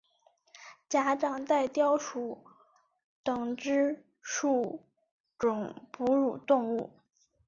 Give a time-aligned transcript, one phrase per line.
[0.89, 2.43] 假掌袋貂属
[3.21, 4.83] 等之数
[5.37, 6.89] 种哺乳动物。